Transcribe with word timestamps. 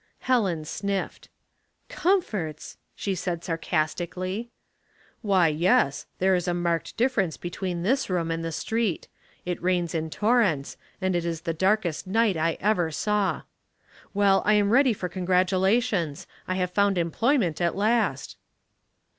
Helen 0.21 0.65
sniffled." 0.65 1.27
Comforts!" 2.03 2.77
she 2.95 3.13
said, 3.13 3.43
sarcastically." 3.43 4.49
Why, 5.21 5.47
yes, 5.47 6.07
there 6.17 6.33
is 6.33 6.47
a 6.47 6.55
marked 6.55 6.97
difference 6.97 7.37
be 7.37 7.51
tween 7.51 7.83
this 7.83 8.09
room 8.09 8.31
and 8.31 8.43
the 8.43 8.51
street. 8.51 9.07
It 9.45 9.61
rains 9.61 9.93
in 9.93 10.09
torrents, 10.09 10.75
and 10.99 11.15
is 11.15 11.41
the 11.41 11.53
darkest 11.53 12.07
night 12.07 12.35
I 12.35 12.57
ever 12.59 12.89
saw. 12.89 13.41
Storm 13.41 13.43
and 13.43 13.43
''Moonshine.'* 13.43 14.21
819 14.23 14.23
Well, 14.23 14.43
1 14.43 14.55
am 14.55 14.69
ready 14.73 14.93
for 14.93 15.07
congratulations. 15.07 16.25
I 16.47 16.55
have 16.55 16.71
found 16.71 16.97
employment 16.97 17.61
at 17.61 17.75
last." 17.75 18.37